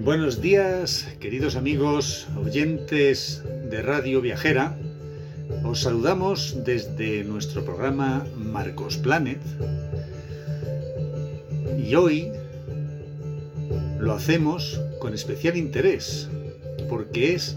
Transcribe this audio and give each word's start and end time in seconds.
Buenos 0.00 0.40
días, 0.40 1.08
queridos 1.18 1.56
amigos, 1.56 2.28
oyentes 2.40 3.42
de 3.68 3.82
Radio 3.82 4.20
Viajera. 4.20 4.78
Os 5.64 5.80
saludamos 5.80 6.64
desde 6.64 7.24
nuestro 7.24 7.64
programa 7.64 8.24
Marcos 8.36 8.96
Planet. 8.96 9.40
Y 11.84 11.96
hoy 11.96 12.30
lo 13.98 14.12
hacemos 14.12 14.80
con 15.00 15.14
especial 15.14 15.56
interés, 15.56 16.28
porque 16.88 17.34
es 17.34 17.56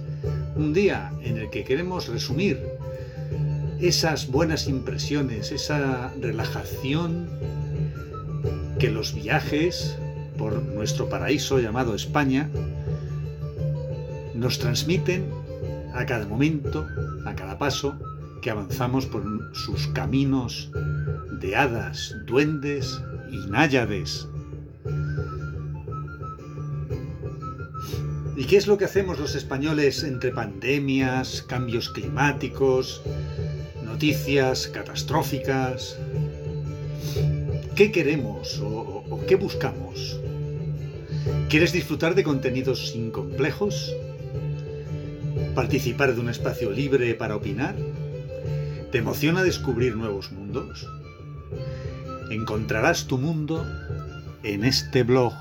un 0.55 0.73
día 0.73 1.13
en 1.21 1.37
el 1.37 1.51
que 1.51 1.63
queremos 1.63 2.07
resumir 2.07 2.59
esas 3.79 4.26
buenas 4.31 4.67
impresiones, 4.67 5.51
esa 5.51 6.12
relajación 6.20 7.29
que 8.79 8.89
los 8.89 9.13
viajes 9.13 9.95
por 10.41 10.59
nuestro 10.63 11.07
paraíso 11.07 11.59
llamado 11.59 11.93
España, 11.93 12.49
nos 14.33 14.57
transmiten 14.57 15.29
a 15.93 16.03
cada 16.07 16.25
momento, 16.25 16.87
a 17.27 17.35
cada 17.35 17.59
paso, 17.59 17.95
que 18.41 18.49
avanzamos 18.49 19.05
por 19.05 19.23
sus 19.53 19.85
caminos 19.89 20.71
de 21.39 21.55
hadas, 21.55 22.15
duendes 22.25 22.99
y 23.29 23.37
náyades. 23.51 24.27
¿Y 28.35 28.45
qué 28.45 28.57
es 28.57 28.65
lo 28.65 28.79
que 28.79 28.85
hacemos 28.85 29.19
los 29.19 29.35
españoles 29.35 30.03
entre 30.03 30.31
pandemias, 30.31 31.45
cambios 31.47 31.87
climáticos, 31.89 33.03
noticias 33.85 34.65
catastróficas? 34.70 35.99
¿Qué 37.76 37.91
queremos 37.91 38.59
o, 38.59 39.20
qué 39.27 39.35
buscamos? 39.35 40.20
¿Quieres 41.49 41.73
disfrutar 41.73 42.15
de 42.15 42.23
contenidos 42.23 42.91
sin 42.91 43.11
complejos? 43.11 43.93
¿Participar 45.53 46.15
de 46.15 46.21
un 46.21 46.29
espacio 46.29 46.71
libre 46.71 47.13
para 47.13 47.35
opinar? 47.35 47.75
¿Te 48.91 48.97
emociona 48.97 49.43
descubrir 49.43 49.95
nuevos 49.95 50.31
mundos? 50.31 50.87
Encontrarás 52.29 53.07
tu 53.07 53.17
mundo 53.17 53.65
en 54.43 54.63
este 54.63 55.03
blog. 55.03 55.33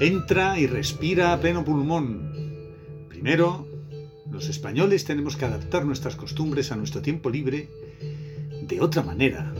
Entra 0.00 0.58
y 0.58 0.66
respira 0.66 1.32
a 1.32 1.40
pleno 1.40 1.64
pulmón. 1.64 2.30
Primero, 3.08 3.66
los 4.30 4.48
españoles 4.48 5.04
tenemos 5.04 5.36
que 5.36 5.44
adaptar 5.44 5.84
nuestras 5.84 6.16
costumbres 6.16 6.72
a 6.72 6.76
nuestro 6.76 7.02
tiempo 7.02 7.30
libre 7.30 7.68
de 8.62 8.80
otra 8.80 9.02
manera. 9.02 9.52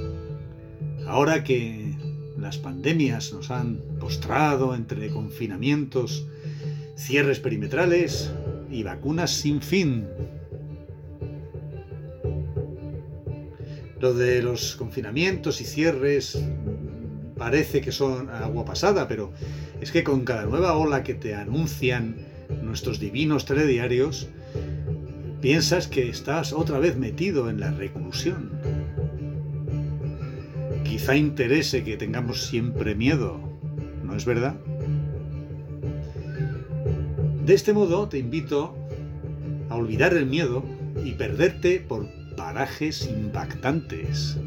Ahora 1.06 1.45
que 1.45 1.95
las 2.39 2.58
pandemias 2.58 3.33
nos 3.33 3.50
han 3.50 3.78
postrado 3.98 4.75
entre 4.75 5.11
confinamientos, 5.11 6.27
cierres 6.97 7.41
perimetrales 7.41 8.33
y 8.70 8.83
vacunas 8.83 9.31
sin 9.31 9.61
fin. 9.61 10.06
Lo 14.01 14.12
de 14.12 14.42
los 14.42 14.77
confinamientos 14.77 15.61
y 15.61 15.64
cierres 15.64 16.39
parece 17.36 17.80
que 17.80 17.92
son 17.92 18.28
agua 18.30 18.64
pasada, 18.64 19.08
pero 19.08 19.33
es 19.80 19.92
que 19.92 20.05
con 20.05 20.25
cada 20.25 20.45
nueva 20.45 20.77
ola 20.77 21.03
que 21.03 21.14
te 21.14 21.34
anuncian 21.34 22.17
nuestros 22.63 22.98
divinos 22.98 23.45
telediarios, 23.45 24.29
piensas 25.41 25.89
que 25.89 26.08
estás 26.08 26.52
otra 26.52 26.79
vez 26.79 26.97
metido 26.97 27.51
en 27.51 27.61
la 27.61 27.70
reclusión. 27.70 28.51
Quizá 30.85 31.17
interese 31.17 31.85
que 31.85 31.97
tengamos 31.97 32.47
siempre 32.47 32.95
miedo, 32.95 33.39
¿no 34.02 34.17
es 34.17 34.25
verdad? 34.25 34.55
De 37.45 37.55
este 37.55 37.73
modo 37.73 38.08
te 38.08 38.19
invito 38.19 38.75
a 39.69 39.77
olvidar 39.77 40.14
el 40.14 40.27
miedo 40.27 40.64
y 41.05 41.13
perderte 41.13 41.80
por 41.80 42.08
parajes 42.36 43.08
impactantes. 43.08 44.39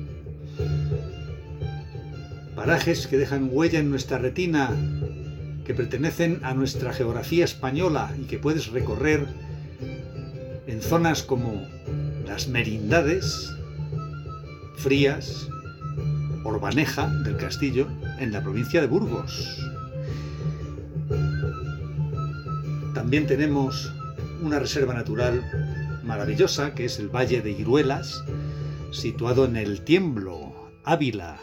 Parajes 2.55 3.07
que 3.07 3.17
dejan 3.17 3.49
huella 3.51 3.79
en 3.79 3.89
nuestra 3.89 4.17
retina, 4.17 4.75
que 5.65 5.73
pertenecen 5.73 6.39
a 6.43 6.53
nuestra 6.53 6.91
geografía 6.91 7.45
española 7.45 8.13
y 8.19 8.25
que 8.25 8.39
puedes 8.39 8.67
recorrer 8.67 9.27
en 10.69 10.81
zonas 10.83 11.23
como 11.23 11.67
las 12.27 12.47
Merindades, 12.47 13.51
Frías, 14.77 15.47
Orbaneja 16.43 17.07
del 17.23 17.37
Castillo, 17.37 17.87
en 18.19 18.31
la 18.31 18.43
provincia 18.43 18.79
de 18.79 18.85
Burgos. 18.85 19.57
También 22.93 23.25
tenemos 23.25 23.91
una 24.43 24.59
reserva 24.59 24.93
natural 24.93 25.43
maravillosa 26.03 26.75
que 26.75 26.85
es 26.85 26.99
el 26.99 27.09
Valle 27.09 27.41
de 27.41 27.51
Iruelas, 27.51 28.23
situado 28.91 29.45
en 29.45 29.55
el 29.57 29.81
Tiemblo, 29.81 30.53
Ávila, 30.83 31.39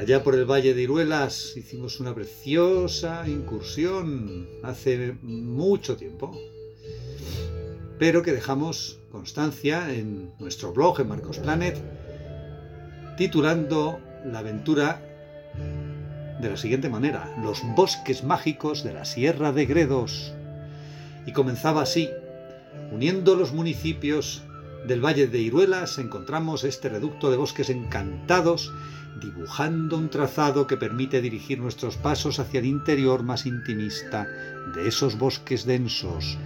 Allá 0.00 0.22
por 0.22 0.34
el 0.34 0.46
Valle 0.46 0.72
de 0.72 0.80
Iruelas 0.80 1.52
hicimos 1.58 2.00
una 2.00 2.14
preciosa 2.14 3.28
incursión 3.28 4.48
hace 4.62 5.14
mucho 5.20 5.98
tiempo, 5.98 6.34
pero 7.98 8.22
que 8.22 8.32
dejamos 8.32 8.98
constancia 9.12 9.92
en 9.92 10.32
nuestro 10.38 10.72
blog 10.72 11.02
en 11.02 11.08
Marcos 11.08 11.38
Planet, 11.40 11.76
titulando 13.18 14.00
la 14.24 14.38
aventura 14.38 15.02
de 16.40 16.48
la 16.48 16.56
siguiente 16.56 16.88
manera, 16.88 17.36
Los 17.42 17.60
bosques 17.76 18.24
mágicos 18.24 18.82
de 18.82 18.94
la 18.94 19.04
Sierra 19.04 19.52
de 19.52 19.66
Gredos. 19.66 20.32
Y 21.26 21.32
comenzaba 21.32 21.82
así, 21.82 22.08
uniendo 22.90 23.36
los 23.36 23.52
municipios 23.52 24.44
del 24.86 25.04
Valle 25.04 25.26
de 25.26 25.38
Iruelas 25.38 25.98
encontramos 25.98 26.64
este 26.64 26.88
reducto 26.88 27.30
de 27.30 27.36
bosques 27.36 27.70
encantados 27.70 28.72
dibujando 29.20 29.96
un 29.96 30.08
trazado 30.08 30.66
que 30.66 30.76
permite 30.76 31.20
dirigir 31.20 31.58
nuestros 31.58 31.96
pasos 31.96 32.38
hacia 32.38 32.60
el 32.60 32.66
interior 32.66 33.22
más 33.22 33.46
intimista 33.46 34.26
de 34.74 34.88
esos 34.88 35.18
bosques 35.18 35.66
densos, 35.66 36.38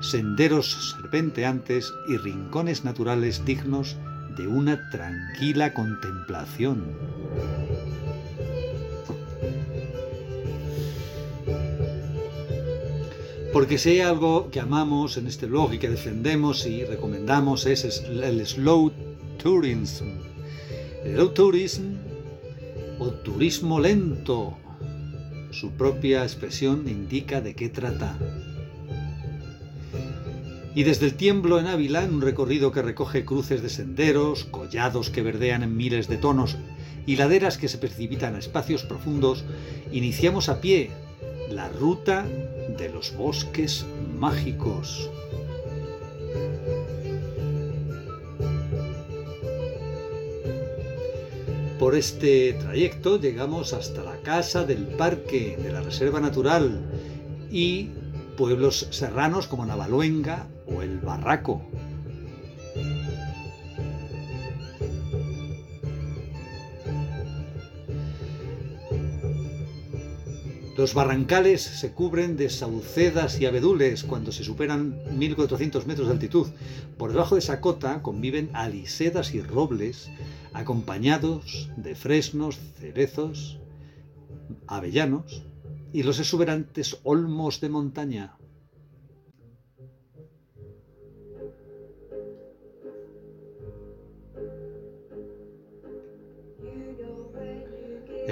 senderos 0.00 0.94
serpenteantes 0.96 1.92
y 2.08 2.16
rincones 2.16 2.84
naturales 2.84 3.44
dignos 3.44 3.96
de 4.36 4.46
una 4.46 4.90
tranquila 4.90 5.74
contemplación. 5.74 6.84
Porque 13.52 13.76
si 13.76 13.90
hay 13.90 14.00
algo 14.00 14.50
que 14.50 14.60
amamos 14.60 15.18
en 15.18 15.26
este 15.26 15.44
blog 15.44 15.74
y 15.74 15.78
que 15.78 15.90
defendemos 15.90 16.66
y 16.66 16.84
recomendamos 16.84 17.66
es 17.66 17.84
el 17.84 18.46
slow 18.46 18.92
tourism. 19.42 20.06
El 21.04 21.16
slow 21.16 21.28
tourism 21.34 21.82
o 22.98 23.10
turismo 23.10 23.78
lento. 23.78 24.56
Su 25.50 25.72
propia 25.72 26.22
expresión 26.22 26.88
indica 26.88 27.42
de 27.42 27.54
qué 27.54 27.68
trata. 27.68 28.18
Y 30.74 30.84
desde 30.84 31.04
el 31.04 31.14
tiemblo 31.14 31.60
en 31.60 31.66
Ávila, 31.66 32.04
en 32.04 32.14
un 32.14 32.22
recorrido 32.22 32.72
que 32.72 32.80
recoge 32.80 33.26
cruces 33.26 33.60
de 33.60 33.68
senderos, 33.68 34.44
collados 34.44 35.10
que 35.10 35.20
verdean 35.20 35.62
en 35.62 35.76
miles 35.76 36.08
de 36.08 36.16
tonos 36.16 36.56
y 37.04 37.16
laderas 37.16 37.58
que 37.58 37.68
se 37.68 37.76
precipitan 37.76 38.34
a 38.34 38.38
espacios 38.38 38.84
profundos, 38.84 39.44
iniciamos 39.92 40.48
a 40.48 40.62
pie 40.62 40.90
la 41.50 41.68
ruta 41.68 42.26
de 42.76 42.88
los 42.88 43.14
bosques 43.16 43.86
mágicos. 44.18 45.10
Por 51.78 51.96
este 51.96 52.52
trayecto 52.54 53.18
llegamos 53.18 53.72
hasta 53.72 54.04
la 54.04 54.16
casa 54.18 54.64
del 54.64 54.86
parque 54.86 55.58
de 55.60 55.72
la 55.72 55.80
Reserva 55.80 56.20
Natural 56.20 56.80
y 57.50 57.90
pueblos 58.36 58.86
serranos 58.90 59.48
como 59.48 59.66
Navaluenga 59.66 60.46
o 60.66 60.82
El 60.82 60.98
Barraco. 61.00 61.62
Los 70.82 70.94
barrancales 70.94 71.62
se 71.62 71.92
cubren 71.92 72.36
de 72.36 72.50
saucedas 72.50 73.40
y 73.40 73.46
abedules 73.46 74.02
cuando 74.02 74.32
se 74.32 74.42
superan 74.42 75.00
1400 75.16 75.86
metros 75.86 76.08
de 76.08 76.14
altitud. 76.14 76.48
Por 76.98 77.12
debajo 77.12 77.36
de 77.36 77.38
esa 77.38 77.60
cota 77.60 78.02
conviven 78.02 78.50
alisedas 78.52 79.32
y 79.32 79.42
robles 79.42 80.10
acompañados 80.52 81.70
de 81.76 81.94
fresnos, 81.94 82.58
cerezos, 82.80 83.60
avellanos 84.66 85.44
y 85.92 86.02
los 86.02 86.18
exuberantes 86.18 86.98
olmos 87.04 87.60
de 87.60 87.68
montaña. 87.68 88.34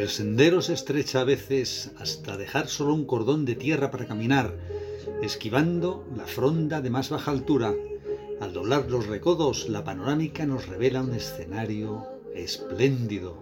El 0.00 0.08
sendero 0.08 0.62
se 0.62 0.72
estrecha 0.72 1.20
a 1.20 1.24
veces 1.24 1.90
hasta 1.98 2.38
dejar 2.38 2.68
solo 2.68 2.94
un 2.94 3.04
cordón 3.04 3.44
de 3.44 3.54
tierra 3.54 3.90
para 3.90 4.06
caminar, 4.06 4.56
esquivando 5.20 6.06
la 6.16 6.26
fronda 6.26 6.80
de 6.80 6.88
más 6.88 7.10
baja 7.10 7.30
altura. 7.30 7.74
Al 8.40 8.54
doblar 8.54 8.90
los 8.90 9.08
recodos, 9.08 9.68
la 9.68 9.84
panorámica 9.84 10.46
nos 10.46 10.68
revela 10.68 11.02
un 11.02 11.12
escenario 11.12 12.06
espléndido. 12.34 13.36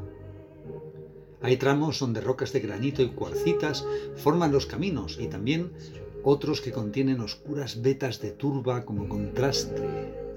Hay 1.42 1.58
tramos 1.58 2.00
donde 2.00 2.20
rocas 2.20 2.52
de 2.52 2.58
granito 2.58 3.02
y 3.02 3.10
cuarcitas 3.10 3.86
forman 4.16 4.50
los 4.50 4.66
caminos 4.66 5.16
y 5.20 5.28
también 5.28 5.70
otros 6.24 6.60
que 6.60 6.72
contienen 6.72 7.20
oscuras 7.20 7.82
vetas 7.82 8.20
de 8.20 8.32
turba 8.32 8.84
como 8.84 9.08
contraste. 9.08 10.27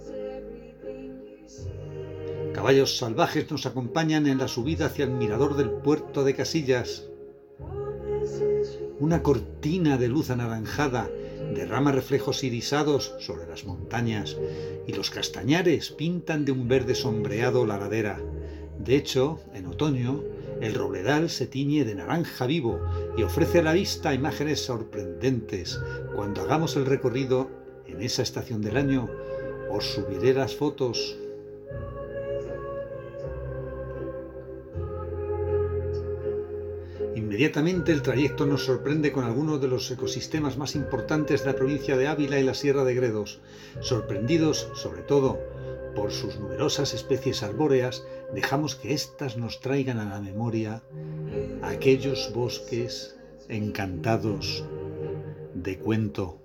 Caballos 2.54 2.98
salvajes 2.98 3.50
nos 3.50 3.66
acompañan 3.66 4.28
en 4.28 4.38
la 4.38 4.48
subida 4.50 4.88
hacia 4.88 5.06
el 5.06 5.12
mirador 5.12 5.56
del 5.56 5.70
puerto 5.70 6.24
de 6.24 6.36
Casillas. 6.36 7.08
Una 9.00 9.24
cortina 9.24 9.98
de 9.98 10.10
luz 10.10 10.30
anaranjada 10.30 11.10
derrama 11.56 11.92
reflejos 11.94 12.44
irisados 12.44 13.16
sobre 13.20 13.48
las 13.48 13.66
montañas 13.66 14.38
y 14.86 14.94
los 14.94 15.10
castañares 15.10 15.92
pintan 15.92 16.44
de 16.44 16.52
un 16.52 16.68
verde 16.68 16.94
sombreado 16.94 17.66
la 17.66 17.78
ladera. 17.78 18.20
De 18.78 18.96
hecho, 18.96 19.40
en 19.54 19.68
otoño, 19.68 20.22
el 20.60 20.76
robledal 20.76 21.30
se 21.30 21.48
tiñe 21.48 21.86
de 21.86 21.96
naranja 21.96 22.46
vivo 22.46 22.80
y 23.18 23.24
ofrece 23.24 23.60
a 23.60 23.64
la 23.64 23.74
vista 23.74 24.14
imágenes 24.14 24.60
sorprendentes. 24.60 25.80
Cuando 26.16 26.42
hagamos 26.42 26.76
el 26.76 26.86
recorrido 26.86 27.50
en 27.88 28.02
esa 28.02 28.22
estación 28.22 28.62
del 28.62 28.78
año, 28.78 29.10
os 29.72 29.86
subiré 29.86 30.34
las 30.34 30.56
fotos 30.56 31.18
Inmediatamente 37.42 37.92
el 37.92 38.04
trayecto 38.04 38.46
nos 38.46 38.66
sorprende 38.66 39.12
con 39.12 39.26
algunos 39.26 39.60
de 39.60 39.68
los 39.68 39.90
ecosistemas 39.90 40.58
más 40.58 40.76
importantes 40.76 41.40
de 41.40 41.48
la 41.48 41.56
provincia 41.56 41.98
de 41.98 42.08
Ávila 42.08 42.40
y 42.40 42.44
la 42.44 42.54
Sierra 42.54 42.84
de 42.84 42.94
Gredos, 42.94 43.40
sorprendidos 43.80 44.70
sobre 44.76 45.02
todo 45.02 45.40
por 45.96 46.12
sus 46.12 46.40
numerosas 46.40 46.94
especies 46.94 47.42
arbóreas, 47.42 48.06
dejamos 48.32 48.76
que 48.76 48.94
éstas 48.94 49.38
nos 49.38 49.60
traigan 49.60 49.98
a 49.98 50.06
la 50.06 50.22
memoria 50.22 50.84
aquellos 51.64 52.32
bosques 52.32 53.18
encantados 53.50 54.64
de 55.56 55.80
cuento. 55.80 56.40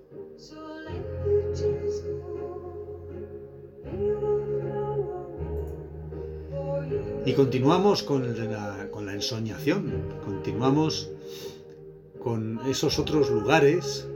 Y 7.27 7.33
continuamos 7.33 8.03
con 8.03 8.23
la, 8.23 9.13
ensoñación, 9.13 9.91
continuamos 10.23 11.11
con 12.23 12.61
esos 12.69 12.99
otros 12.99 13.29
lugares 13.29 14.07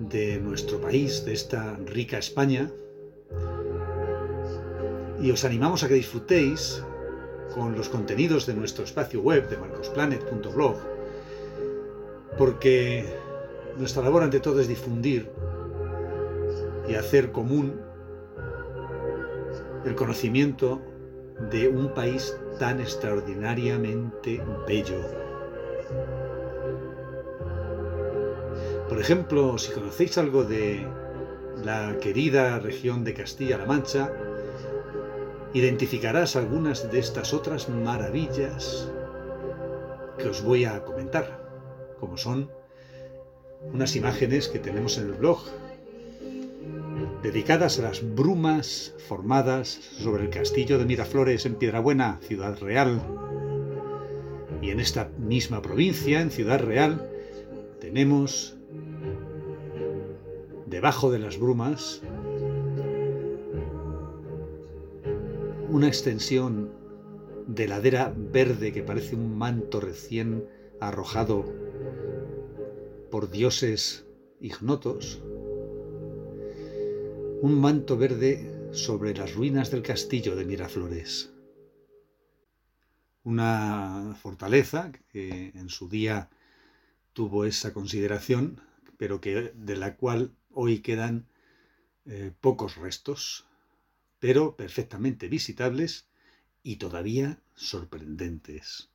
de 0.00 0.40
nuestro 0.40 0.80
país, 0.80 1.24
de 1.24 1.34
esta 1.34 1.76
rica 1.86 2.18
España, 2.18 2.68
y 5.22 5.30
os 5.30 5.44
animamos 5.44 5.84
a 5.84 5.88
que 5.88 5.94
disfrutéis 5.94 6.82
con 7.54 7.76
los 7.76 7.88
contenidos 7.88 8.44
de 8.44 8.54
nuestro 8.54 8.82
espacio 8.82 9.22
web 9.22 9.48
de 9.48 9.56
marcosplanet.blog, 9.56 10.78
porque 12.38 13.06
nuestra 13.78 14.02
labor 14.02 14.24
ante 14.24 14.40
todo 14.40 14.58
es 14.58 14.66
difundir 14.66 15.30
y 16.88 16.96
hacer 16.96 17.30
común 17.30 17.80
el 19.84 19.94
conocimiento 19.94 20.80
de 21.50 21.68
un 21.68 21.92
país 21.94 22.36
tan 22.58 22.80
extraordinariamente 22.80 24.42
bello. 24.66 25.00
Por 28.88 29.00
ejemplo, 29.00 29.58
si 29.58 29.72
conocéis 29.72 30.18
algo 30.18 30.44
de 30.44 30.86
la 31.64 31.96
querida 32.00 32.58
región 32.58 33.04
de 33.04 33.14
Castilla-La 33.14 33.66
Mancha, 33.66 34.12
identificarás 35.54 36.36
algunas 36.36 36.90
de 36.90 36.98
estas 36.98 37.34
otras 37.34 37.68
maravillas 37.68 38.90
que 40.18 40.28
os 40.28 40.42
voy 40.42 40.64
a 40.64 40.84
comentar, 40.84 41.96
como 41.98 42.16
son 42.16 42.50
unas 43.72 43.96
imágenes 43.96 44.48
que 44.48 44.58
tenemos 44.58 44.98
en 44.98 45.06
el 45.06 45.14
blog 45.14 45.40
dedicadas 47.22 47.78
a 47.78 47.82
las 47.82 48.14
brumas 48.14 48.94
formadas 49.06 49.68
sobre 49.68 50.24
el 50.24 50.30
castillo 50.30 50.78
de 50.78 50.84
Miraflores 50.84 51.46
en 51.46 51.54
Piedrabuena, 51.54 52.18
Ciudad 52.22 52.58
Real. 52.58 53.00
Y 54.60 54.70
en 54.70 54.80
esta 54.80 55.08
misma 55.18 55.62
provincia, 55.62 56.20
en 56.20 56.30
Ciudad 56.30 56.60
Real, 56.60 57.08
tenemos 57.80 58.56
debajo 60.66 61.12
de 61.12 61.18
las 61.20 61.38
brumas 61.38 62.02
una 65.68 65.86
extensión 65.86 66.70
de 67.46 67.68
ladera 67.68 68.12
verde 68.16 68.72
que 68.72 68.82
parece 68.82 69.14
un 69.14 69.36
manto 69.36 69.80
recién 69.80 70.44
arrojado 70.80 71.44
por 73.10 73.30
dioses 73.30 74.06
ignotos 74.40 75.22
un 77.42 77.60
manto 77.60 77.96
verde 77.96 78.70
sobre 78.72 79.16
las 79.16 79.34
ruinas 79.34 79.72
del 79.72 79.82
castillo 79.82 80.36
de 80.36 80.44
Miraflores. 80.44 81.32
Una 83.24 84.16
fortaleza 84.22 84.92
que 85.10 85.50
en 85.56 85.68
su 85.68 85.88
día 85.88 86.30
tuvo 87.12 87.44
esa 87.44 87.72
consideración, 87.72 88.60
pero 88.96 89.20
que, 89.20 89.52
de 89.56 89.74
la 89.74 89.96
cual 89.96 90.36
hoy 90.52 90.82
quedan 90.82 91.26
eh, 92.06 92.30
pocos 92.40 92.76
restos, 92.76 93.44
pero 94.20 94.54
perfectamente 94.54 95.26
visitables 95.26 96.06
y 96.62 96.76
todavía 96.76 97.42
sorprendentes. 97.56 98.91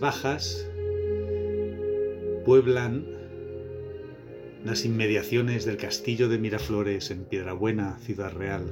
Bajas 0.00 0.66
pueblan 2.44 3.06
las 4.64 4.84
inmediaciones 4.84 5.64
del 5.64 5.76
castillo 5.76 6.28
de 6.28 6.38
Miraflores 6.38 7.10
en 7.10 7.24
Piedrabuena, 7.24 7.98
Ciudad 8.00 8.32
Real. 8.32 8.64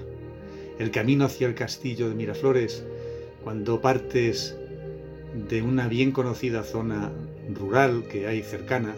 El 0.78 0.90
camino 0.90 1.24
hacia 1.26 1.46
el 1.46 1.54
castillo 1.54 2.08
de 2.08 2.14
Miraflores, 2.14 2.84
cuando 3.44 3.80
partes 3.80 4.56
de 5.48 5.62
una 5.62 5.88
bien 5.88 6.12
conocida 6.12 6.62
zona 6.62 7.12
rural 7.54 8.04
que 8.10 8.26
hay 8.26 8.42
cercana, 8.42 8.94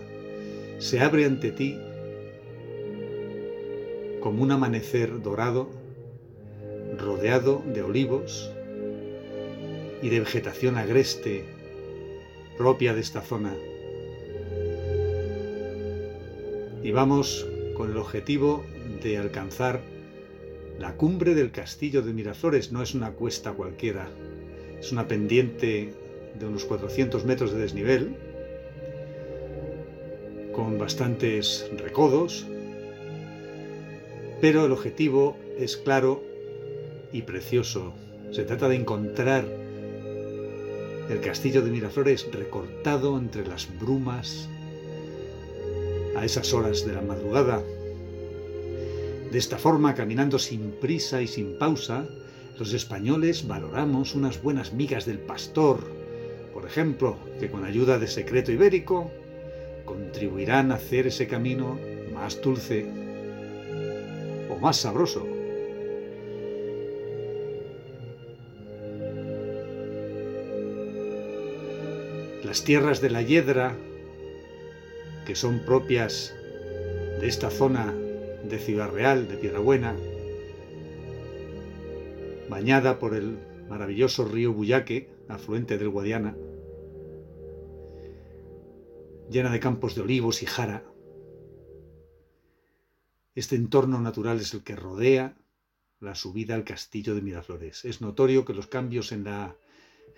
se 0.79 1.01
abre 1.01 1.25
ante 1.25 1.51
ti 1.51 1.79
como 4.21 4.43
un 4.43 4.53
amanecer 4.53 5.23
dorado, 5.23 5.69
rodeado 6.99 7.63
de 7.75 7.83
olivos 7.83 8.51
y 10.03 10.09
de 10.09 10.21
vegetación 10.21 10.77
agreste 10.77 11.54
propia 12.57 12.95
de 12.95 13.01
esta 13.01 13.21
zona. 13.21 13.55
Y 16.83 16.91
vamos 16.93 17.47
con 17.75 17.91
el 17.91 17.97
objetivo 17.97 18.65
de 19.03 19.19
alcanzar 19.19 19.81
la 20.79 20.97
cumbre 20.97 21.35
del 21.35 21.51
castillo 21.51 22.03
de 22.03 22.13
Miraflores. 22.13 22.73
No 22.73 22.83
es 22.83 22.95
una 22.95 23.13
cuesta 23.13 23.53
cualquiera, 23.53 24.09
es 24.79 24.93
una 24.93 25.09
pendiente 25.09 25.95
de 26.39 26.47
unos 26.47 26.65
400 26.65 27.25
metros 27.25 27.53
de 27.53 27.61
desnivel, 27.61 28.17
con 30.53 30.79
bastantes 30.79 31.69
recodos, 31.77 32.47
pero 34.41 34.67
el 34.67 34.73
objetivo 34.73 35.37
es 35.59 35.77
claro 35.77 36.23
y 37.13 37.23
precioso. 37.23 37.95
Se 38.31 38.45
trata 38.45 38.69
de 38.69 38.77
encontrar 38.77 39.45
el 41.09 41.21
castillo 41.21 41.63
de 41.63 41.71
Miraflores 41.71 42.27
recortado 42.33 43.19
entre 43.19 43.47
las 43.47 43.69
brumas 43.79 44.49
a 46.17 46.25
esas 46.25 46.53
horas 46.55 46.87
de 46.87 46.95
la 46.95 47.03
madrugada. 47.03 47.63
De 49.31 49.39
esta 49.39 49.59
forma, 49.59 49.95
caminando 49.95 50.39
sin 50.39 50.71
prisa 50.73 51.21
y 51.21 51.27
sin 51.27 51.59
pausa, 51.59 52.07
los 52.59 52.73
españoles 52.73 53.47
valoramos 53.47 54.15
unas 54.15 54.41
buenas 54.43 54.73
migas 54.73 55.07
del 55.07 55.19
pastor, 55.19 55.81
por 56.53 56.65
ejemplo, 56.65 57.17
que 57.41 57.51
con 57.51 57.65
ayuda 57.65 57.99
de 57.99 58.07
secreto 58.07 58.53
ibérico 58.53 59.11
contribuirán 59.85 60.73
a 60.73 60.77
hacer 60.77 61.09
ese 61.09 61.27
camino 61.27 61.79
más 62.15 62.41
dulce 62.41 62.87
o 64.49 64.57
más 64.61 64.77
sabroso. 64.77 65.34
Las 72.55 72.63
tierras 72.63 73.01
de 73.01 73.11
la 73.11 73.21
Hiedra, 73.21 73.77
que 75.27 75.35
son 75.35 75.65
propias 75.67 76.37
de 77.21 77.27
esta 77.27 77.51
zona 77.51 77.93
de 77.93 78.61
Ciudad 78.61 78.93
Real, 78.93 79.27
de 79.27 79.59
Buena, 79.59 79.97
bañada 82.49 83.01
por 83.01 83.17
el 83.17 83.39
maravilloso 83.69 84.25
río 84.25 84.53
Buyaque, 84.53 85.11
afluente 85.27 85.79
del 85.79 85.89
Guadiana, 85.89 86.37
llena 89.29 89.51
de 89.51 89.59
campos 89.59 89.97
de 89.97 90.03
olivos 90.03 90.45
y 90.45 90.47
jara. 90.47 90.85
Este 93.35 93.57
entorno 93.57 94.01
natural 94.01 94.39
es 94.39 94.55
el 94.55 94.63
que 94.63 94.77
rodea 94.77 95.37
la 95.99 96.15
subida 96.15 96.55
al 96.55 96.63
castillo 96.63 97.17
de 97.17 97.21
Miraflores. 97.23 97.85
Es 97.85 98.01
notorio 98.01 98.45
que 98.45 98.55
los 98.55 98.69
cambios 98.69 99.11
en 99.11 99.25
la 99.25 99.57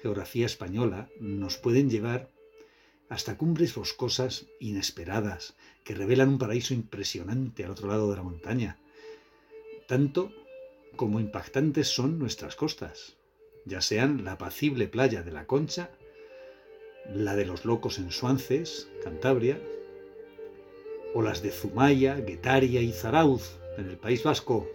geografía 0.00 0.46
española 0.46 1.08
nos 1.20 1.58
pueden 1.58 1.90
llevar 1.90 2.30
hasta 3.08 3.36
cumbres 3.36 3.74
boscosas 3.74 4.46
inesperadas 4.58 5.56
que 5.84 5.94
revelan 5.94 6.30
un 6.30 6.38
paraíso 6.38 6.74
impresionante 6.74 7.64
al 7.64 7.70
otro 7.70 7.88
lado 7.88 8.10
de 8.10 8.16
la 8.16 8.22
montaña. 8.22 8.78
Tanto 9.86 10.32
como 10.96 11.20
impactantes 11.20 11.88
son 11.88 12.18
nuestras 12.18 12.56
costas, 12.56 13.16
ya 13.64 13.80
sean 13.80 14.24
la 14.24 14.32
apacible 14.32 14.88
playa 14.88 15.22
de 15.22 15.32
la 15.32 15.46
Concha, 15.46 15.90
la 17.14 17.36
de 17.36 17.46
los 17.46 17.64
locos 17.64 17.98
en 17.98 18.10
Suances, 18.10 18.88
Cantabria, 19.04 19.60
o 21.14 21.22
las 21.22 21.42
de 21.42 21.50
Zumaya, 21.50 22.16
Guetaria 22.16 22.80
y 22.80 22.92
Zarauz, 22.92 23.58
en 23.78 23.88
el 23.88 23.96
País 23.96 24.22
Vasco. 24.22 24.68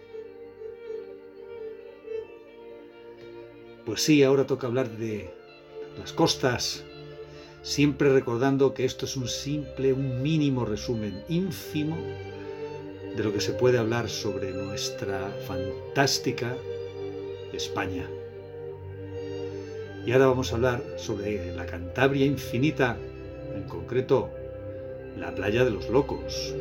Pues 3.84 4.02
sí, 4.02 4.22
ahora 4.22 4.46
toca 4.46 4.68
hablar 4.68 4.88
de 4.90 5.30
las 5.98 6.12
costas, 6.12 6.84
siempre 7.62 8.12
recordando 8.12 8.74
que 8.74 8.84
esto 8.84 9.06
es 9.06 9.16
un 9.16 9.26
simple, 9.26 9.92
un 9.92 10.22
mínimo 10.22 10.64
resumen, 10.64 11.24
ínfimo, 11.28 11.96
de 13.16 13.24
lo 13.24 13.32
que 13.32 13.40
se 13.40 13.52
puede 13.52 13.78
hablar 13.78 14.08
sobre 14.08 14.52
nuestra 14.52 15.30
fantástica 15.46 16.54
España. 17.52 18.08
Y 20.06 20.12
ahora 20.12 20.26
vamos 20.28 20.52
a 20.52 20.56
hablar 20.56 20.82
sobre 20.96 21.54
la 21.54 21.66
Cantabria 21.66 22.24
infinita, 22.24 22.96
en 23.54 23.64
concreto 23.64 24.30
la 25.18 25.34
playa 25.34 25.64
de 25.64 25.70
los 25.70 25.88
locos. 25.88 26.54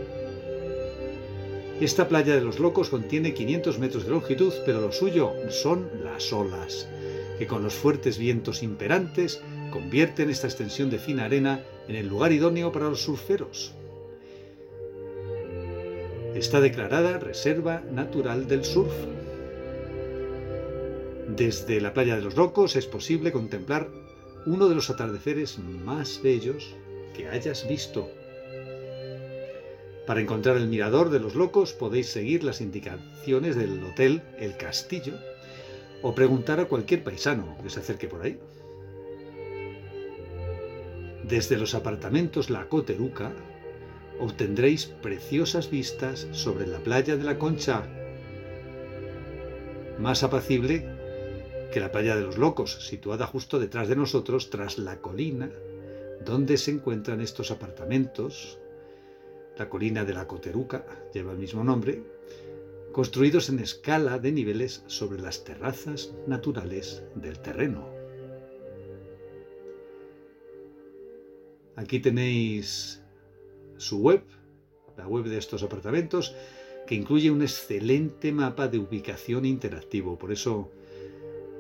Esta 1.80 2.08
playa 2.08 2.36
de 2.36 2.42
los 2.42 2.60
locos 2.60 2.90
contiene 2.90 3.34
500 3.34 3.80
metros 3.80 4.06
de 4.06 4.12
longitud, 4.12 4.54
pero 4.66 4.82
lo 4.82 4.92
suyo 4.92 5.34
son 5.50 5.90
las 6.04 6.32
olas, 6.32 6.88
que 7.42 7.48
con 7.48 7.64
los 7.64 7.74
fuertes 7.74 8.20
vientos 8.20 8.62
imperantes 8.62 9.42
convierten 9.72 10.30
esta 10.30 10.46
extensión 10.46 10.92
de 10.92 11.00
fina 11.00 11.26
arena 11.26 11.64
en 11.88 11.96
el 11.96 12.08
lugar 12.08 12.32
idóneo 12.34 12.72
para 12.72 12.88
los 12.88 13.02
surferos. 13.02 13.74
Está 16.36 16.62
declarada 16.62 17.18
Reserva 17.18 17.82
Natural 17.92 18.48
del 18.48 18.64
Surf. 18.64 18.94
Desde 21.36 21.82
la 21.82 21.96
playa 21.96 22.16
de 22.16 22.22
los 22.22 22.36
Locos 22.36 22.76
es 22.76 22.86
posible 22.86 23.32
contemplar 23.32 23.90
uno 24.46 24.70
de 24.70 24.76
los 24.76 24.92
atardeceres 24.92 25.58
más 25.58 26.22
bellos 26.22 26.76
que 27.18 27.28
hayas 27.28 27.68
visto. 27.68 28.08
Para 30.06 30.22
encontrar 30.22 30.58
el 30.58 30.68
mirador 30.68 31.10
de 31.10 31.20
los 31.20 31.34
locos 31.34 31.74
podéis 31.74 32.06
seguir 32.06 32.44
las 32.44 32.62
indicaciones 32.62 33.56
del 33.56 33.84
hotel 33.84 34.22
El 34.38 34.58
Castillo 34.58 35.16
o 36.02 36.16
preguntar 36.16 36.60
a 36.60 36.66
cualquier 36.66 37.04
paisano 37.04 37.58
que 37.62 37.70
se 37.70 37.80
acerque 37.80 38.08
por 38.08 38.22
ahí. 38.22 38.40
Desde 41.24 41.58
los 41.58 41.76
apartamentos 41.76 42.50
La 42.50 42.68
Coteruca 42.68 43.32
obtendréis 44.20 44.86
preciosas 44.86 45.70
vistas 45.70 46.28
sobre 46.32 46.68
la 46.68 46.80
playa 46.80 47.16
de 47.16 47.24
la 47.24 47.38
Concha, 47.40 47.84
más 50.00 50.24
apacible 50.24 50.86
que 51.72 51.80
la 51.80 51.92
playa 51.92 52.16
de 52.16 52.24
los 52.24 52.38
locos, 52.38 52.86
situada 52.86 53.26
justo 53.26 53.60
detrás 53.60 53.88
de 53.88 53.96
nosotros, 53.96 54.50
tras 54.50 54.78
la 54.78 54.98
colina 54.98 55.50
donde 56.26 56.58
se 56.58 56.72
encuentran 56.72 57.22
estos 57.22 57.52
apartamentos. 57.52 58.60
La 59.58 59.70
colina 59.70 60.04
de 60.04 60.14
la 60.14 60.28
Coteruca 60.28 60.86
lleva 61.14 61.32
el 61.32 61.38
mismo 61.38 61.64
nombre, 61.64 62.04
construidos 62.92 63.50
en 63.50 63.60
escala 63.60 64.20
de 64.20 64.32
niveles 64.32 64.84
sobre 64.88 65.22
las 65.22 65.44
terrazas 65.44 66.14
naturales 66.28 67.04
del 67.16 67.40
terreno. 67.40 67.88
Aquí 71.76 72.00
tenéis 72.00 73.02
su 73.78 74.00
web, 74.00 74.24
la 74.98 75.08
web 75.08 75.26
de 75.26 75.38
estos 75.38 75.64
apartamentos, 75.64 76.36
que 76.86 76.96
incluye 76.96 77.32
un 77.32 77.42
excelente 77.42 78.32
mapa 78.32 78.68
de 78.68 78.78
ubicación 78.78 79.46
interactivo. 79.46 80.18
Por 80.18 80.32
eso 80.32 80.70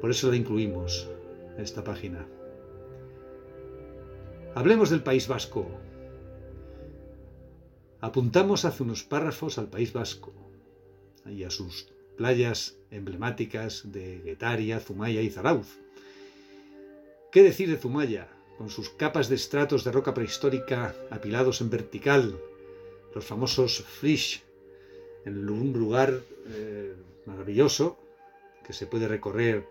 por 0.01 0.09
eso 0.09 0.31
la 0.31 0.35
incluimos, 0.35 1.07
esta 1.59 1.83
página. 1.83 2.25
Hablemos 4.55 4.89
del 4.89 5.03
País 5.03 5.27
Vasco. 5.27 5.67
Apuntamos 7.99 8.65
hace 8.65 8.81
unos 8.81 9.03
párrafos 9.03 9.59
al 9.59 9.67
País 9.67 9.93
Vasco 9.93 10.50
y 11.25 11.43
a 11.43 11.49
sus 11.49 11.87
playas 12.17 12.77
emblemáticas 12.91 13.91
de 13.91 14.19
Guetaria, 14.19 14.79
Zumaya 14.79 15.21
y 15.21 15.29
Zarauz. 15.29 15.79
¿Qué 17.31 17.43
decir 17.43 17.69
de 17.69 17.77
Zumaya, 17.77 18.27
con 18.57 18.69
sus 18.69 18.89
capas 18.89 19.29
de 19.29 19.35
estratos 19.35 19.83
de 19.83 19.91
roca 19.91 20.13
prehistórica 20.13 20.93
apilados 21.09 21.61
en 21.61 21.69
vertical, 21.69 22.37
los 23.15 23.25
famosos 23.25 23.81
frisch, 23.81 24.43
en 25.25 25.49
un 25.49 25.73
lugar 25.73 26.19
eh, 26.49 26.93
maravilloso 27.25 27.97
que 28.65 28.73
se 28.73 28.87
puede 28.87 29.07
recorrer 29.07 29.65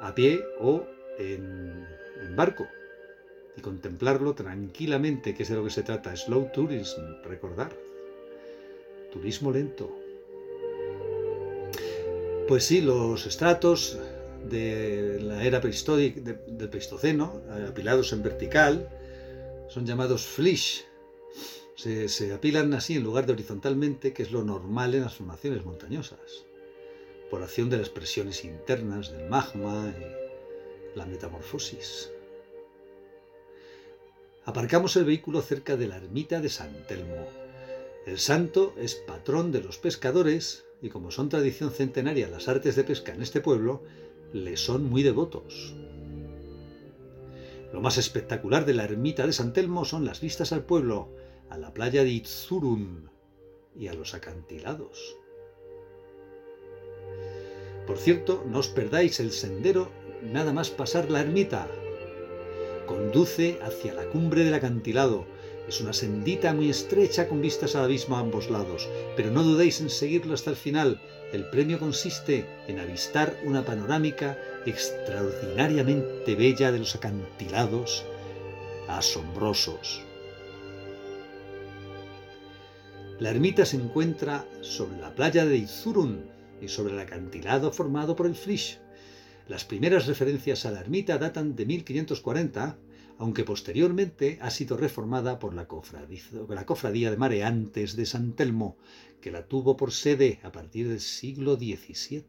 a 0.00 0.14
pie 0.14 0.42
o 0.58 0.86
en, 1.18 1.86
barco 2.36 2.66
y 3.56 3.60
contemplarlo 3.60 4.34
tranquilamente, 4.34 5.34
que 5.34 5.42
es 5.42 5.48
de 5.48 5.56
lo 5.56 5.64
que 5.64 5.70
se 5.70 5.82
trata. 5.82 6.16
Slow 6.16 6.50
tourism, 6.52 7.00
recordar. 7.24 7.72
Turismo 9.12 9.50
lento. 9.50 9.99
Pues 12.50 12.64
sí, 12.64 12.80
los 12.80 13.26
estratos 13.26 13.96
de 14.44 15.20
la 15.22 15.44
era 15.44 15.60
prehistórica, 15.60 16.20
del 16.20 16.68
Pleistoceno, 16.68 17.40
apilados 17.68 18.12
en 18.12 18.24
vertical, 18.24 18.88
son 19.68 19.86
llamados 19.86 20.26
flish. 20.26 20.84
Se, 21.76 22.08
se, 22.08 22.34
apilan 22.34 22.74
así 22.74 22.96
en 22.96 23.04
lugar 23.04 23.26
de 23.26 23.34
horizontalmente, 23.34 24.12
que 24.12 24.24
es 24.24 24.32
lo 24.32 24.42
normal 24.42 24.96
en 24.96 25.02
las 25.02 25.14
formaciones 25.14 25.64
montañosas 25.64 26.44
por 27.30 27.44
acción 27.44 27.70
de 27.70 27.78
las 27.78 27.88
presiones 27.88 28.44
internas 28.44 29.12
del 29.12 29.28
magma 29.28 29.94
y 29.96 30.98
la 30.98 31.06
metamorfosis. 31.06 32.10
Aparcamos 34.44 34.96
el 34.96 35.04
vehículo 35.04 35.40
cerca 35.40 35.76
de 35.76 35.86
la 35.86 35.98
ermita 35.98 36.40
de 36.40 36.48
San 36.48 36.84
Telmo. 36.88 37.28
El 38.06 38.18
santo 38.18 38.74
es 38.76 38.96
patrón 38.96 39.52
de 39.52 39.62
los 39.62 39.78
pescadores 39.78 40.64
y 40.82 40.88
como 40.88 41.10
son 41.10 41.28
tradición 41.28 41.70
centenaria 41.70 42.28
las 42.28 42.48
artes 42.48 42.76
de 42.76 42.84
pesca 42.84 43.14
en 43.14 43.22
este 43.22 43.40
pueblo, 43.40 43.82
le 44.32 44.56
son 44.56 44.84
muy 44.84 45.02
devotos. 45.02 45.74
Lo 47.72 47.80
más 47.80 47.98
espectacular 47.98 48.64
de 48.66 48.74
la 48.74 48.84
ermita 48.84 49.26
de 49.26 49.32
San 49.32 49.52
Telmo 49.52 49.84
son 49.84 50.04
las 50.04 50.20
vistas 50.20 50.52
al 50.52 50.64
pueblo, 50.64 51.08
a 51.50 51.58
la 51.58 51.72
playa 51.72 52.02
de 52.02 52.10
Itzurun 52.10 53.10
y 53.76 53.88
a 53.88 53.94
los 53.94 54.14
acantilados. 54.14 55.16
Por 57.86 57.98
cierto, 57.98 58.44
no 58.46 58.58
os 58.58 58.68
perdáis 58.68 59.20
el 59.20 59.32
sendero 59.32 59.90
nada 60.22 60.52
más 60.52 60.70
pasar 60.70 61.10
la 61.10 61.20
ermita. 61.20 61.68
Conduce 62.86 63.58
hacia 63.62 63.94
la 63.94 64.04
cumbre 64.06 64.44
del 64.44 64.54
acantilado. 64.54 65.26
Es 65.70 65.80
una 65.80 65.92
sendita 65.92 66.52
muy 66.52 66.68
estrecha 66.68 67.28
con 67.28 67.40
vistas 67.40 67.76
al 67.76 67.84
abismo 67.84 68.16
a 68.16 68.18
ambos 68.18 68.50
lados, 68.50 68.88
pero 69.14 69.30
no 69.30 69.44
dudéis 69.44 69.80
en 69.80 69.88
seguirlo 69.88 70.34
hasta 70.34 70.50
el 70.50 70.56
final. 70.56 71.00
El 71.32 71.48
premio 71.48 71.78
consiste 71.78 72.44
en 72.66 72.80
avistar 72.80 73.38
una 73.44 73.64
panorámica 73.64 74.36
extraordinariamente 74.66 76.34
bella 76.34 76.72
de 76.72 76.80
los 76.80 76.96
acantilados 76.96 78.04
asombrosos. 78.88 80.02
La 83.20 83.30
ermita 83.30 83.64
se 83.64 83.76
encuentra 83.76 84.48
sobre 84.62 84.98
la 85.00 85.14
playa 85.14 85.46
de 85.46 85.56
Izurun, 85.56 86.24
y 86.60 86.66
sobre 86.66 86.94
el 86.94 86.98
acantilado 86.98 87.70
formado 87.70 88.16
por 88.16 88.26
el 88.26 88.34
Frisch. 88.34 88.80
Las 89.46 89.64
primeras 89.64 90.08
referencias 90.08 90.66
a 90.66 90.72
la 90.72 90.80
ermita 90.80 91.16
datan 91.16 91.54
de 91.54 91.64
1540, 91.64 92.76
aunque 93.20 93.44
posteriormente 93.44 94.38
ha 94.40 94.48
sido 94.48 94.78
reformada 94.78 95.38
por 95.38 95.52
la 95.52 95.68
cofradía, 95.68 97.10
de 97.10 97.16
mareantes 97.18 97.94
de 97.94 98.06
San 98.06 98.32
Telmo, 98.32 98.78
que 99.20 99.30
la 99.30 99.46
tuvo 99.46 99.76
por 99.76 99.92
sede 99.92 100.40
a 100.42 100.50
partir 100.50 100.88
del 100.88 101.00
siglo 101.00 101.56
XVII. 101.56 102.24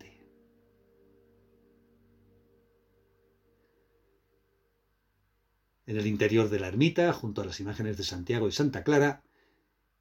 En 5.86 5.96
el 5.96 6.08
interior 6.08 6.50
de 6.50 6.60
la 6.60 6.68
ermita, 6.68 7.14
junto 7.14 7.42
a 7.42 7.46
las 7.46 7.62
imágenes 7.62 7.96
de 7.96 8.04
Santiago 8.04 8.50
y 8.50 8.52
Santa 8.52 8.84
Clara, 8.84 9.24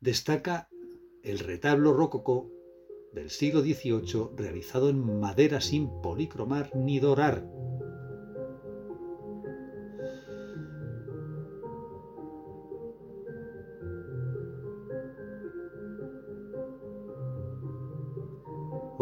destaca 0.01 0.69
el 1.23 1.39
retablo 1.39 1.93
rococó 1.93 2.51
del 3.13 3.31
siglo 3.31 3.61
XVIII 3.61 4.31
realizado 4.37 4.91
en 4.91 5.21
madera 5.21 5.61
sin 5.61 5.89
policromar 6.03 6.75
ni 6.75 6.99
dorar, 6.99 7.47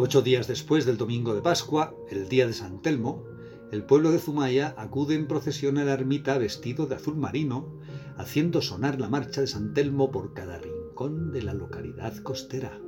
Ocho 0.01 0.21
días 0.21 0.47
después 0.47 0.85
del 0.85 0.95
domingo 0.95 1.35
de 1.35 1.41
Pascua, 1.41 1.93
el 2.09 2.29
día 2.29 2.47
de 2.47 2.53
San 2.53 2.81
Telmo, 2.81 3.25
el 3.69 3.83
pueblo 3.83 4.13
de 4.13 4.19
Zumaya 4.19 4.73
acude 4.77 5.13
en 5.13 5.27
procesión 5.27 5.77
a 5.77 5.83
la 5.83 5.91
ermita 5.91 6.37
vestido 6.37 6.85
de 6.85 6.95
azul 6.95 7.17
marino, 7.17 7.67
haciendo 8.15 8.61
sonar 8.61 8.97
la 8.97 9.09
marcha 9.09 9.41
de 9.41 9.47
San 9.47 9.73
Telmo 9.73 10.09
por 10.09 10.33
cada 10.33 10.57
rincón 10.57 11.33
de 11.33 11.41
la 11.41 11.53
localidad 11.53 12.15
costera. 12.23 12.79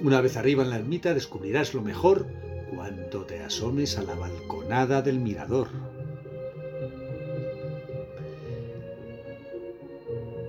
Una 0.00 0.20
vez 0.20 0.36
arriba 0.36 0.64
en 0.64 0.70
la 0.70 0.78
ermita 0.78 1.14
descubrirás 1.14 1.72
lo 1.72 1.82
mejor 1.82 2.26
cuando 2.74 3.24
te 3.26 3.44
asomes 3.44 3.96
a 3.96 4.02
la 4.02 4.16
balconada 4.16 5.02
del 5.02 5.20
mirador. 5.20 5.68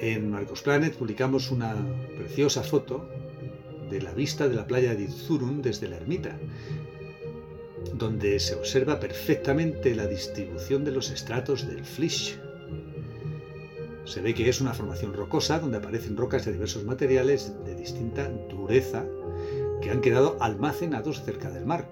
En 0.02 0.32
Marcos 0.32 0.64
Planet 0.64 0.96
publicamos 0.96 1.52
una 1.52 1.76
preciosa 2.18 2.64
foto 2.64 3.08
de 3.88 4.02
la 4.02 4.12
vista 4.14 4.50
de 4.50 4.56
la 4.56 4.66
playa 4.66 4.96
de 4.96 5.04
Izurun 5.04 5.62
desde 5.62 5.88
la 5.88 5.98
ermita, 5.98 6.40
donde 7.94 8.40
se 8.40 8.56
observa 8.56 9.00
perfectamente 9.00 9.94
la 9.94 10.08
distribución 10.08 10.84
de 10.84 10.92
los 10.92 11.12
estratos 11.12 11.68
del 11.68 11.86
Flisch. 11.86 12.40
Se 14.06 14.22
ve 14.22 14.34
que 14.34 14.50
es 14.50 14.60
una 14.60 14.74
formación 14.74 15.14
rocosa 15.14 15.60
donde 15.60 15.78
aparecen 15.78 16.18
rocas 16.18 16.46
de 16.46 16.54
diversos 16.54 16.84
materiales 16.84 17.54
de 17.64 17.76
distinta 17.76 18.28
dureza 18.50 19.06
que 19.84 19.92
han 19.92 20.02
quedado 20.02 20.36
almacenados 20.40 21.22
cerca 21.22 21.52
del 21.52 21.68
mar. 21.68 21.88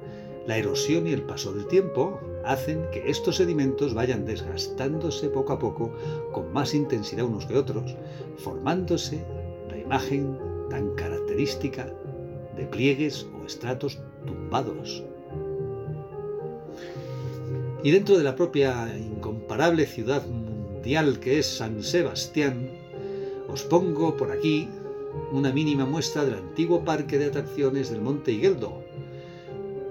La 0.48 0.58
erosión 0.58 1.06
y 1.06 1.14
el 1.14 1.22
paso 1.22 1.54
del 1.54 1.68
tiempo 1.68 2.20
hacen 2.46 2.86
que 2.92 3.10
estos 3.10 3.38
sedimentos 3.38 3.94
vayan 3.94 4.26
desgastándose 4.26 5.30
poco 5.30 5.54
a 5.54 5.60
poco 5.60 5.92
con 6.32 6.52
más 6.54 6.74
intensidad 6.74 7.26
unos 7.26 7.46
que 7.46 7.58
otros, 7.58 7.96
formándose 8.38 9.24
la 9.70 9.78
imagen 9.78 10.38
tan 10.70 10.94
característica 10.96 11.94
de 12.56 12.66
pliegues 12.66 13.28
o 13.40 13.46
estratos 13.46 14.00
tumbados. 14.26 15.04
Y 17.84 17.92
dentro 17.92 18.18
de 18.18 18.24
la 18.24 18.36
propia 18.36 18.94
incomparable 18.98 19.86
ciudad 19.86 20.26
mundial 20.28 21.20
que 21.20 21.40
es 21.40 21.46
San 21.46 21.82
Sebastián, 21.82 22.70
os 23.48 23.64
pongo 23.64 24.18
por 24.18 24.32
aquí 24.32 24.68
una 25.32 25.52
mínima 25.52 25.86
muestra 25.86 26.26
del 26.26 26.36
antiguo 26.36 26.84
parque 26.84 27.18
de 27.18 27.28
atracciones 27.28 27.90
del 27.90 28.02
Monte 28.02 28.32
Higueldo, 28.32 28.84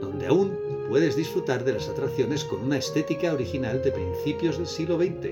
donde 0.01 0.27
aún 0.27 0.68
puedes 0.89 1.17
disfrutar 1.17 1.65
de 1.65 1.75
las 1.75 1.89
atracciones 1.89 2.45
con 2.45 2.61
una 2.61 2.79
estética 2.79 3.33
original 3.33 3.83
de 3.83 3.93
principios 3.93 4.57
del 4.57 4.67
siglo 4.67 4.97
XX. 4.97 5.29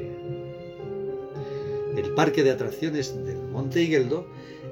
El 1.97 2.11
parque 2.15 2.43
de 2.43 2.51
atracciones 2.51 3.17
del 3.25 3.39
Monte 3.49 3.83
Higueldo 3.83 4.27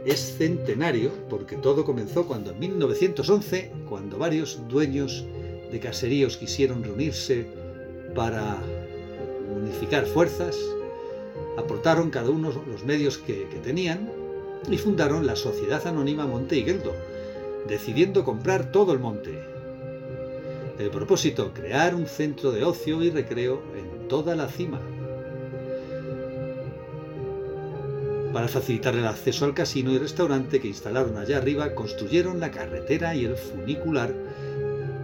es 0.05 0.37
centenario 0.37 1.11
porque 1.31 1.57
todo 1.57 1.85
comenzó 1.85 2.27
cuando 2.27 2.51
en 2.51 2.59
1911, 2.59 3.73
cuando 3.89 4.19
varios 4.19 4.61
dueños 4.69 5.25
de 5.73 5.81
caseríos 5.81 6.37
quisieron 6.37 6.85
reunirse 6.85 7.47
para 8.15 8.59
unificar 9.57 10.05
fuerzas, 10.05 10.59
aportaron 11.57 12.11
cada 12.11 12.31
uno 12.31 12.53
los 12.67 12.85
medios 12.85 13.17
que, 13.19 13.47
tenían 13.63 14.11
y 14.71 14.77
fundaron 14.77 15.27
la 15.27 15.37
Sociedad 15.37 15.87
Anónima 15.87 16.27
Monte 16.27 16.59
Higueldo, 16.59 16.93
decidiendo 17.67 18.25
comprar 18.25 18.71
todo 18.71 18.93
el 18.93 18.99
monte, 18.99 19.54
el 20.79 20.91
propósito, 20.91 21.53
crear 21.55 21.95
un 21.95 22.07
centro 22.07 22.51
de 22.51 22.65
ocio 22.65 23.03
y 23.03 23.11
recreo 23.11 23.63
en 23.77 24.09
toda 24.09 24.35
la 24.35 24.49
cima. 24.49 24.81
Para 28.33 28.49
facilitar 28.49 28.97
el 28.97 29.07
acceso 29.07 29.45
al 29.45 29.55
casino 29.55 29.93
y 29.93 29.99
restaurante 29.99 30.61
que 30.61 30.67
instalaron 30.67 31.17
allá 31.17 31.39
arriba, 31.39 31.75
construyeron 31.75 32.41
la 32.41 32.51
carretera 32.51 33.15
y 33.15 33.25
el 33.25 33.37
funicular 33.37 34.13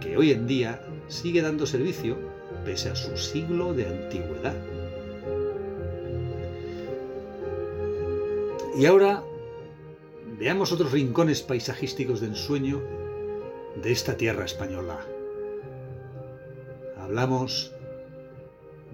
que 0.01 0.17
hoy 0.17 0.31
en 0.31 0.47
día 0.47 0.81
sigue 1.07 1.41
dando 1.41 1.65
servicio 1.65 2.17
pese 2.65 2.89
a 2.89 2.95
su 2.95 3.15
siglo 3.15 3.73
de 3.73 3.87
antigüedad. 3.87 4.55
Y 8.77 8.85
ahora 8.85 9.23
veamos 10.37 10.73
otros 10.73 10.91
rincones 10.91 11.41
paisajísticos 11.41 12.19
de 12.19 12.27
ensueño 12.27 12.81
de 13.81 13.91
esta 13.91 14.17
tierra 14.17 14.43
española 14.43 14.99
hablamos 17.01 17.71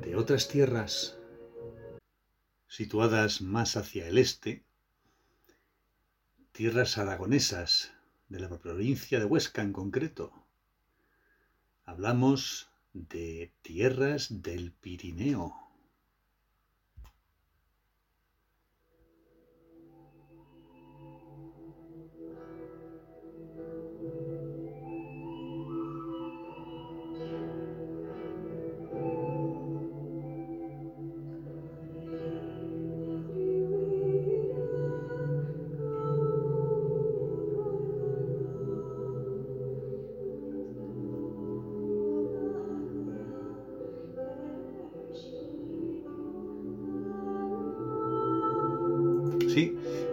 de 0.02 0.16
otras 0.16 0.48
tierras 0.48 1.18
situadas 2.68 3.42
más 3.42 3.76
hacia 3.76 4.08
el 4.08 4.18
este, 4.18 4.64
tierras 6.54 6.98
aragonesas 6.98 7.94
de 8.30 8.40
la 8.40 8.50
provincia 8.50 9.20
de 9.20 9.26
Huesca 9.26 9.62
en 9.62 9.74
concreto. 9.74 10.32
Hablamos 11.84 12.70
de 12.94 13.54
tierras 13.62 14.42
del 14.42 14.72
Pirineo. 14.72 15.67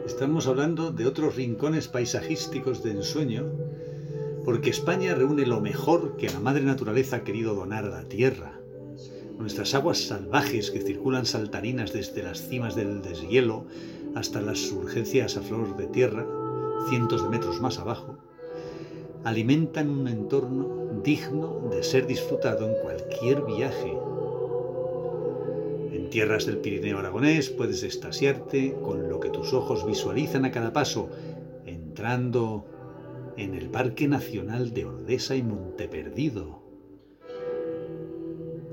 Estamos 0.07 0.47
hablando 0.47 0.91
de 0.91 1.07
otros 1.07 1.37
rincones 1.37 1.89
paisajísticos 1.89 2.83
de 2.83 2.93
ensueño, 2.93 3.45
porque 4.45 4.71
España 4.71 5.15
reúne 5.15 5.47
lo 5.47 5.61
mejor 5.61 6.17
que 6.17 6.31
la 6.31 6.41
madre 6.41 6.63
naturaleza 6.63 7.17
ha 7.17 7.25
querido 7.25 7.55
donar 7.55 7.85
a 7.85 7.91
la 7.91 8.05
tierra. 8.05 8.59
Nuestras 9.39 9.75
aguas 9.75 9.99
salvajes 9.99 10.71
que 10.71 10.81
circulan 10.81 11.27
saltarinas 11.27 11.93
desde 11.93 12.23
las 12.23 12.49
cimas 12.49 12.75
del 12.75 13.03
deshielo 13.03 13.67
hasta 14.15 14.41
las 14.41 14.61
surgencias 14.61 15.37
a 15.37 15.43
flor 15.43 15.77
de 15.77 15.89
tierra, 15.89 16.27
cientos 16.89 17.23
de 17.23 17.29
metros 17.29 17.61
más 17.61 17.79
abajo, 17.79 18.17
alimentan 19.25 19.91
un 19.91 20.09
entorno 20.09 21.01
digno 21.03 21.69
de 21.71 21.83
ser 21.83 22.07
disfrutado 22.07 22.69
en 22.69 22.75
cualquier 22.83 23.43
viaje 23.43 23.95
tierras 26.15 26.47
del 26.47 26.59
Pirineo 26.59 27.01
aragonés 27.01 27.51
puedes 27.51 27.83
extasiarte 27.83 28.77
con 28.85 29.09
lo 29.09 29.19
que 29.19 29.31
tus 29.31 29.53
ojos 29.53 29.85
visualizan 29.85 30.45
a 30.45 30.53
cada 30.53 30.73
paso, 30.73 31.11
entrando 31.67 32.65
en 33.37 33.57
el 33.57 33.69
Parque 33.69 34.07
Nacional 34.07 34.73
de 34.73 34.85
Ordesa 34.85 35.35
y 35.35 35.43
Monteperdido. 35.43 36.63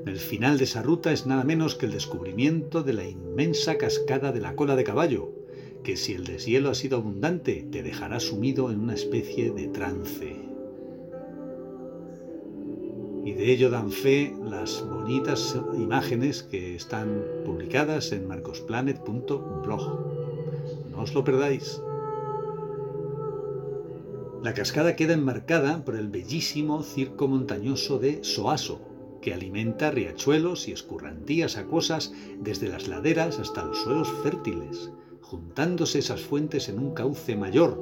El 0.05 0.19
final 0.19 0.59
de 0.59 0.65
esa 0.65 0.83
ruta 0.83 1.11
es 1.11 1.25
nada 1.25 1.43
menos 1.43 1.73
que 1.73 1.87
el 1.87 1.93
descubrimiento 1.93 2.83
de 2.83 2.93
la 2.93 3.09
inmensa 3.09 3.79
cascada 3.79 4.31
de 4.31 4.41
la 4.41 4.55
cola 4.55 4.75
de 4.75 4.83
caballo, 4.83 5.31
que 5.83 5.97
si 5.97 6.13
el 6.13 6.25
deshielo 6.25 6.69
ha 6.69 6.75
sido 6.75 6.97
abundante 6.97 7.65
te 7.71 7.81
dejará 7.81 8.19
sumido 8.19 8.69
en 8.69 8.81
una 8.81 8.93
especie 8.93 9.49
de 9.49 9.67
trance 9.67 10.50
y 13.23 13.33
de 13.33 13.51
ello 13.51 13.69
dan 13.69 13.91
fe 13.91 14.35
las 14.43 14.83
bonitas 14.87 15.57
imágenes 15.75 16.43
que 16.43 16.75
están 16.75 17.23
publicadas 17.45 18.11
en 18.11 18.27
marcosplanet.blog. 18.27 19.99
No 20.89 21.01
os 21.01 21.13
lo 21.13 21.23
perdáis. 21.23 21.81
La 24.41 24.53
cascada 24.55 24.95
queda 24.95 25.13
enmarcada 25.13 25.85
por 25.85 25.95
el 25.95 26.09
bellísimo 26.09 26.81
circo 26.81 27.27
montañoso 27.27 27.99
de 27.99 28.23
Soaso, 28.23 28.81
que 29.21 29.35
alimenta 29.35 29.91
riachuelos 29.91 30.67
y 30.67 30.71
escurrantías 30.71 31.57
acuosas 31.57 32.11
desde 32.39 32.67
las 32.67 32.87
laderas 32.87 33.37
hasta 33.37 33.63
los 33.63 33.77
suelos 33.83 34.11
fértiles, 34.23 34.91
juntándose 35.21 35.99
esas 35.99 36.21
fuentes 36.21 36.69
en 36.69 36.79
un 36.79 36.95
cauce 36.95 37.35
mayor, 37.35 37.79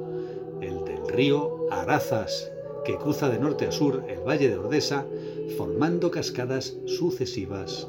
el 0.60 0.84
del 0.84 1.08
río 1.08 1.66
Arazas, 1.70 2.52
que 2.84 2.96
cruza 2.96 3.28
de 3.28 3.38
norte 3.38 3.66
a 3.66 3.72
sur 3.72 4.04
el 4.08 4.20
valle 4.20 4.48
de 4.48 4.58
Ordesa, 4.58 5.06
formando 5.56 6.10
cascadas 6.10 6.76
sucesivas 6.86 7.88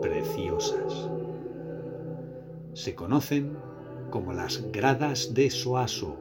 preciosas. 0.00 1.08
Se 2.74 2.94
conocen 2.94 3.56
como 4.10 4.32
las 4.32 4.62
gradas 4.72 5.34
de 5.34 5.50
Soaso 5.50 6.16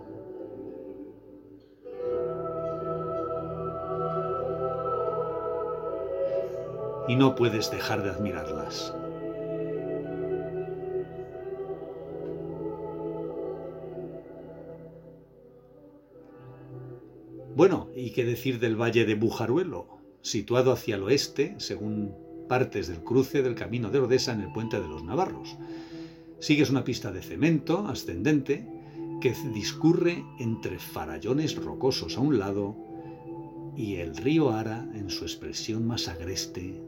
y 7.08 7.16
no 7.16 7.36
puedes 7.36 7.72
dejar 7.72 8.04
de 8.04 8.12
admirarlas. 8.12 8.94
Bueno, 17.60 17.90
¿y 17.94 18.12
qué 18.12 18.24
decir 18.24 18.58
del 18.58 18.78
Valle 18.78 19.04
de 19.04 19.16
Bujaruelo, 19.16 20.00
situado 20.22 20.72
hacia 20.72 20.96
el 20.96 21.04
oeste, 21.04 21.56
según 21.58 22.16
partes 22.48 22.88
del 22.88 23.04
cruce 23.04 23.44
del 23.44 23.56
camino 23.56 23.90
de 23.90 24.00
Odessa 24.00 24.32
en 24.32 24.40
el 24.40 24.54
puente 24.54 24.80
de 24.80 24.88
los 24.88 25.04
Navarros? 25.04 25.58
Sigues 26.40 26.70
una 26.70 26.86
pista 26.86 27.12
de 27.12 27.22
cemento 27.22 27.86
ascendente 27.90 28.66
que 29.20 29.36
discurre 29.54 30.24
entre 30.40 30.80
farallones 30.80 31.58
rocosos 31.58 32.16
a 32.16 32.22
un 32.22 32.40
lado 32.40 32.78
y 33.76 33.96
el 33.96 34.16
río 34.16 34.52
Ara 34.52 34.90
en 34.94 35.10
su 35.10 35.26
expresión 35.26 35.86
más 35.86 36.08
agreste 36.08 36.82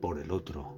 por 0.00 0.18
el 0.18 0.32
otro. 0.32 0.77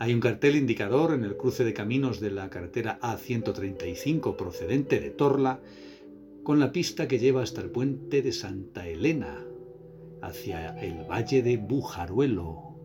Hay 0.00 0.14
un 0.14 0.20
cartel 0.20 0.54
indicador 0.54 1.12
en 1.12 1.24
el 1.24 1.36
cruce 1.36 1.64
de 1.64 1.74
caminos 1.74 2.20
de 2.20 2.30
la 2.30 2.48
carretera 2.50 3.00
A135 3.00 4.36
procedente 4.36 5.00
de 5.00 5.10
Torla 5.10 5.60
con 6.44 6.60
la 6.60 6.70
pista 6.70 7.08
que 7.08 7.18
lleva 7.18 7.42
hasta 7.42 7.60
el 7.60 7.70
puente 7.70 8.22
de 8.22 8.32
Santa 8.32 8.86
Elena, 8.86 9.44
hacia 10.22 10.78
el 10.80 11.04
valle 11.10 11.42
de 11.42 11.56
Bujaruelo, 11.56 12.76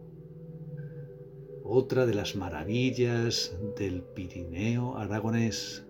otra 1.63 2.05
de 2.05 2.15
las 2.15 2.35
maravillas 2.35 3.55
del 3.77 4.01
Pirineo 4.01 4.97
aragonés 4.97 5.85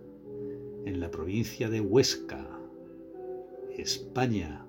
en 0.84 1.00
la 1.00 1.10
provincia 1.10 1.70
de 1.70 1.80
Huesca. 1.80 2.54
España. 3.76 4.64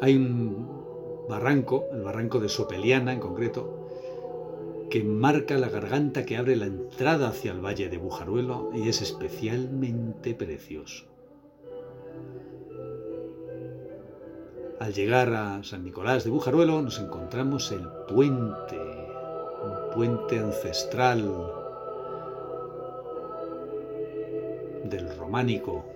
Hay 0.00 0.16
un 0.16 0.73
barranco, 1.28 1.86
el 1.92 2.02
barranco 2.02 2.40
de 2.40 2.48
Sopeliana 2.48 3.12
en 3.12 3.20
concreto, 3.20 3.88
que 4.90 5.02
marca 5.02 5.56
la 5.58 5.68
garganta 5.68 6.24
que 6.24 6.36
abre 6.36 6.56
la 6.56 6.66
entrada 6.66 7.28
hacia 7.28 7.52
el 7.52 7.64
valle 7.64 7.88
de 7.88 7.98
Bujaruelo 7.98 8.70
y 8.74 8.88
es 8.88 9.02
especialmente 9.02 10.34
precioso. 10.34 11.06
Al 14.80 14.92
llegar 14.92 15.32
a 15.32 15.62
San 15.62 15.84
Nicolás 15.84 16.24
de 16.24 16.30
Bujaruelo 16.30 16.82
nos 16.82 16.98
encontramos 16.98 17.72
el 17.72 17.88
puente, 18.06 18.78
un 18.78 19.94
puente 19.94 20.38
ancestral 20.38 21.22
del 24.84 25.16
románico. 25.16 25.93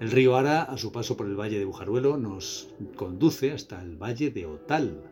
El 0.00 0.10
río 0.10 0.34
Ara, 0.34 0.62
a 0.62 0.78
su 0.78 0.92
paso 0.92 1.14
por 1.14 1.26
el 1.26 1.38
valle 1.38 1.58
de 1.58 1.66
Bujaruelo, 1.66 2.16
nos 2.16 2.70
conduce 2.96 3.52
hasta 3.52 3.82
el 3.82 4.02
valle 4.02 4.30
de 4.30 4.46
Otal, 4.46 5.02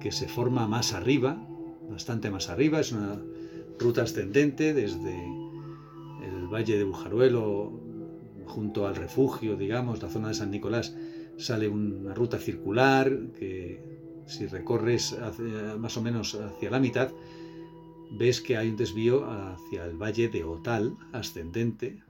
que 0.00 0.12
se 0.12 0.28
forma 0.28 0.68
más 0.68 0.92
arriba, 0.92 1.42
bastante 1.90 2.30
más 2.30 2.50
arriba, 2.50 2.80
es 2.80 2.92
una 2.92 3.18
ruta 3.78 4.02
ascendente 4.02 4.74
desde 4.74 5.14
el 6.22 6.46
valle 6.52 6.76
de 6.76 6.84
Bujaruelo 6.84 7.72
junto 8.44 8.86
al 8.86 8.96
refugio, 8.96 9.56
digamos, 9.56 10.02
la 10.02 10.10
zona 10.10 10.28
de 10.28 10.34
San 10.34 10.50
Nicolás, 10.50 10.94
sale 11.38 11.70
una 11.70 12.12
ruta 12.12 12.38
circular 12.38 13.10
que 13.38 13.82
si 14.26 14.46
recorres 14.46 15.16
más 15.78 15.96
o 15.96 16.02
menos 16.02 16.34
hacia 16.34 16.70
la 16.70 16.80
mitad, 16.80 17.12
ves 18.10 18.42
que 18.42 18.58
hay 18.58 18.68
un 18.68 18.76
desvío 18.76 19.24
hacia 19.24 19.86
el 19.86 19.96
valle 19.96 20.28
de 20.28 20.44
Otal, 20.44 20.98
ascendente, 21.12 22.02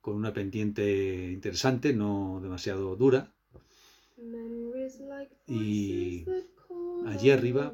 con 0.00 0.14
una 0.14 0.32
pendiente 0.32 1.30
interesante, 1.32 1.92
no 1.92 2.40
demasiado 2.42 2.96
dura. 2.96 3.32
Y 5.46 6.24
allí 7.06 7.30
arriba 7.30 7.72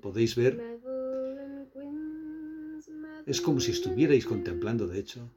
podéis 0.00 0.36
ver, 0.36 0.60
es 3.26 3.40
como 3.40 3.60
si 3.60 3.72
estuvierais 3.72 4.24
contemplando, 4.24 4.86
de 4.86 4.98
hecho, 4.98 5.30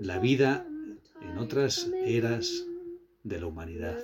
la 0.00 0.18
vida 0.18 0.66
en 1.20 1.38
otras 1.38 1.90
eras 2.04 2.66
de 3.22 3.40
la 3.40 3.46
humanidad. 3.46 3.98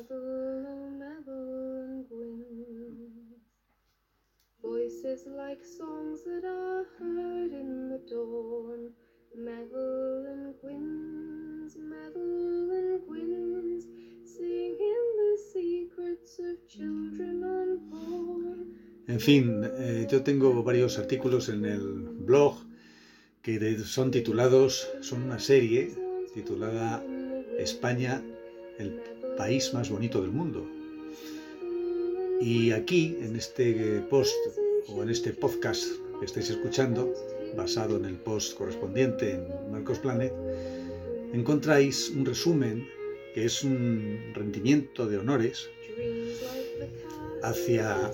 En 19.06 19.20
fin, 19.20 19.62
eh, 19.64 20.06
yo 20.10 20.22
tengo 20.22 20.62
varios 20.62 20.98
artículos 20.98 21.48
en 21.48 21.64
el 21.64 21.80
blog 21.80 22.58
que 23.42 23.78
son 23.78 24.10
titulados, 24.10 24.88
son 25.00 25.22
una 25.22 25.38
serie 25.38 25.94
titulada 26.34 27.04
España, 27.58 28.22
el 28.78 29.00
país 29.36 29.72
más 29.74 29.90
bonito 29.90 30.20
del 30.22 30.30
mundo. 30.30 30.66
Y 32.40 32.72
aquí, 32.72 33.16
en 33.20 33.36
este 33.36 34.00
post 34.08 34.36
o 34.88 35.02
en 35.02 35.10
este 35.10 35.32
podcast 35.32 35.84
que 36.18 36.26
estáis 36.26 36.50
escuchando, 36.50 37.12
basado 37.56 37.96
en 37.96 38.04
el 38.04 38.16
post 38.16 38.56
correspondiente 38.56 39.32
en 39.32 39.70
Marcos 39.70 39.98
Planet, 39.98 40.32
encontráis 41.32 42.10
un 42.10 42.24
resumen 42.24 42.86
que 43.34 43.44
es 43.44 43.62
un 43.62 44.32
rendimiento 44.34 45.06
de 45.06 45.18
honores 45.18 45.70
hacia 47.42 48.10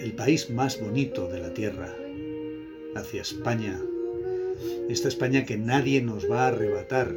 el 0.00 0.12
país 0.12 0.50
más 0.50 0.80
bonito 0.80 1.28
de 1.28 1.40
la 1.40 1.52
Tierra, 1.54 1.94
hacia 2.94 3.22
España, 3.22 3.80
esta 4.88 5.08
España 5.08 5.44
que 5.44 5.56
nadie 5.56 6.02
nos 6.02 6.30
va 6.30 6.44
a 6.44 6.48
arrebatar, 6.48 7.14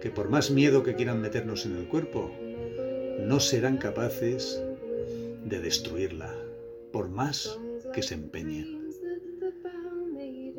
que 0.00 0.10
por 0.10 0.28
más 0.28 0.50
miedo 0.50 0.82
que 0.82 0.94
quieran 0.94 1.20
meternos 1.20 1.66
en 1.66 1.76
el 1.76 1.88
cuerpo, 1.88 2.30
no 3.20 3.40
serán 3.40 3.78
capaces 3.78 4.62
de 5.44 5.60
destruirla 5.60 6.34
por 6.92 7.08
más 7.08 7.58
que 7.92 8.02
se 8.02 8.14
empeñen. 8.14 8.77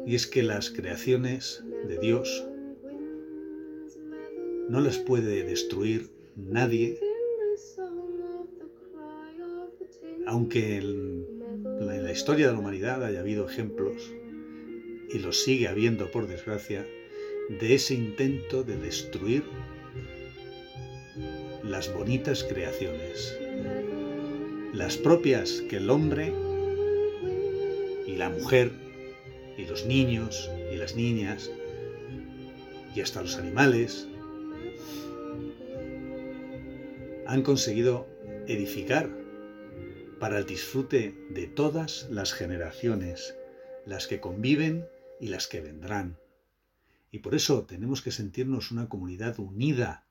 Y 0.09 0.15
es 0.15 0.25
que 0.25 0.41
las 0.41 0.71
creaciones 0.71 1.63
de 1.87 1.99
Dios 1.99 2.43
no 4.67 4.81
las 4.81 4.97
puede 4.97 5.43
destruir 5.43 6.09
nadie, 6.35 6.99
aunque 10.25 10.77
en 10.77 11.85
la 11.85 12.11
historia 12.11 12.47
de 12.47 12.53
la 12.53 12.57
humanidad 12.57 13.03
haya 13.03 13.19
habido 13.19 13.47
ejemplos, 13.47 14.11
y 15.13 15.19
los 15.19 15.43
sigue 15.43 15.67
habiendo 15.67 16.09
por 16.09 16.25
desgracia, 16.25 16.87
de 17.59 17.75
ese 17.75 17.93
intento 17.93 18.63
de 18.63 18.77
destruir 18.77 19.43
las 21.63 21.93
bonitas 21.93 22.43
creaciones 22.43 23.37
las 24.73 24.97
propias 24.97 25.61
que 25.69 25.77
el 25.77 25.91
hombre 25.91 26.33
y 28.07 28.15
la 28.15 28.29
mujer 28.31 28.88
y 29.59 29.65
los 29.65 29.85
niños 29.85 30.49
y 30.71 30.77
las 30.77 30.95
niñas 30.95 31.51
y 32.95 33.01
hasta 33.01 33.21
los 33.21 33.35
animales 33.35 34.07
han 37.27 37.43
conseguido 37.43 38.07
edificar 38.47 39.09
para 40.19 40.39
el 40.39 40.45
disfrute 40.45 41.13
de 41.29 41.47
todas 41.47 42.07
las 42.09 42.33
generaciones, 42.33 43.35
las 43.85 44.07
que 44.07 44.21
conviven 44.21 44.87
y 45.19 45.27
las 45.27 45.47
que 45.47 45.61
vendrán. 45.61 46.17
Y 47.11 47.19
por 47.19 47.35
eso 47.35 47.65
tenemos 47.65 48.01
que 48.01 48.11
sentirnos 48.11 48.71
una 48.71 48.87
comunidad 48.87 49.39
unida, 49.39 50.05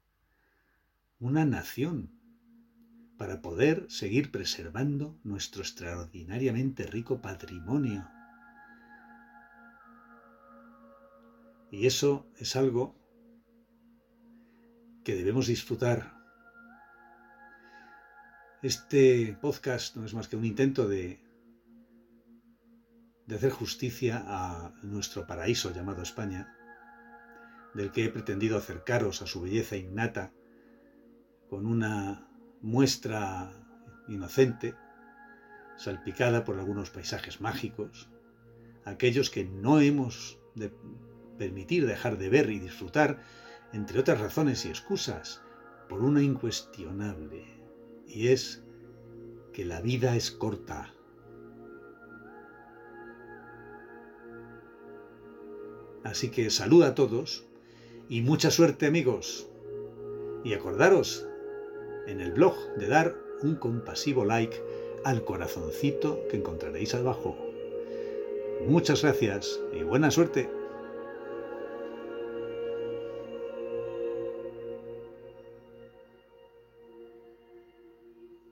una 1.21 1.45
nación, 1.45 2.11
para 3.17 3.43
poder 3.43 3.87
seguir 3.89 4.31
preservando 4.31 5.19
nuestro 5.25 5.63
extraordinariamente 5.63 6.87
rico 6.87 7.21
patrimonio. 7.21 8.09
Y 11.71 11.87
eso 11.87 12.31
es 12.39 12.57
algo 12.57 12.97
que 15.05 15.15
debemos 15.15 15.47
disfrutar. 15.47 16.15
Este 18.63 19.37
podcast 19.41 19.97
no 19.97 20.05
es 20.05 20.15
más 20.15 20.29
que 20.29 20.37
un 20.37 20.45
intento 20.45 20.89
de, 20.89 21.21
de 23.27 23.35
hacer 23.35 23.51
justicia 23.51 24.25
a 24.27 24.75
nuestro 24.83 25.27
paraíso 25.27 25.73
llamado 25.73 26.03
España, 26.03 26.57
del 27.75 27.93
que 27.93 28.07
he 28.07 28.09
pretendido 28.11 28.57
acercaros 28.57 29.23
a 29.23 29.27
su 29.27 29.43
belleza 29.43 29.77
innata 29.77 30.33
con 31.49 31.67
una 31.67 32.29
muestra 32.63 33.53
inocente, 34.09 34.75
salpicada 35.77 36.45
por 36.45 36.59
algunos 36.59 36.91
paisajes 36.91 37.41
mágicos, 37.41 38.11
aquellos 38.85 39.31
que 39.31 39.45
no 39.45 39.81
hemos 39.81 40.41
permitir 41.38 41.87
dejar 41.87 42.18
de 42.18 42.29
ver 42.29 42.51
y 42.51 42.59
disfrutar, 42.59 43.22
entre 43.72 44.01
otras 44.01 44.20
razones 44.20 44.64
y 44.64 44.68
excusas, 44.68 45.40
por 45.88 46.03
una 46.03 46.22
incuestionable, 46.22 47.44
y 48.07 48.29
es 48.29 48.62
que 49.53 49.64
la 49.64 49.81
vida 49.81 50.16
es 50.16 50.31
corta. 50.31 50.92
Así 56.05 56.31
que 56.31 56.51
salud 56.51 56.83
a 56.85 56.94
todos 56.94 57.44
y 58.09 58.22
mucha 58.22 58.51
suerte 58.51 58.87
amigos. 58.87 59.48
Y 60.44 60.55
acordaros 60.55 61.27
en 62.07 62.20
el 62.20 62.33
blog 62.33 62.55
de 62.77 62.88
dar 62.88 63.16
un 63.42 63.57
compasivo 63.57 64.24
like 64.24 64.62
al 65.05 65.24
corazoncito 65.24 66.27
que 66.31 66.37
encontraréis 66.37 66.94
abajo. 66.94 67.37
Muchas 68.66 69.03
gracias 69.03 69.61
y 69.72 69.83
buena 69.83 70.11
suerte. 70.11 70.58